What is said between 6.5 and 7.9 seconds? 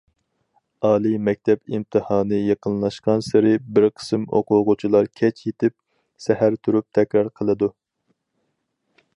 تۇرۇپ تەكرار قىلىدۇ.